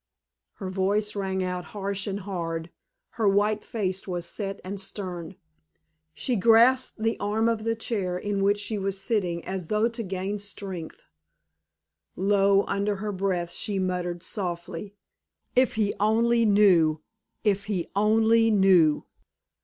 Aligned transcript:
Her 0.53 0.71
voice 0.71 1.15
rang 1.15 1.43
out 1.43 1.63
harsh 1.77 2.07
and 2.07 2.21
hard; 2.21 2.71
her 3.21 3.29
white 3.29 3.63
face 3.63 4.07
was 4.07 4.25
set 4.25 4.59
and 4.63 4.81
stern; 4.81 5.35
she 6.11 6.35
grasped 6.35 6.97
the 7.03 7.19
arm 7.19 7.47
of 7.47 7.63
the 7.63 7.75
chair 7.75 8.17
in 8.17 8.41
which 8.41 8.57
she 8.57 8.79
was 8.79 8.99
sitting 8.99 9.45
as 9.45 9.67
though 9.67 9.87
to 9.89 10.01
gain 10.01 10.39
strength. 10.39 11.01
Low 12.15 12.63
under 12.63 12.95
her 12.95 13.11
breath 13.11 13.51
she 13.51 13.77
muttered, 13.77 14.23
softly: 14.23 14.95
"If 15.55 15.75
he 15.75 15.93
only 15.99 16.45
knew, 16.47 17.03
if 17.43 17.65
he 17.65 17.87
only 17.95 18.49
knew! 18.49 19.05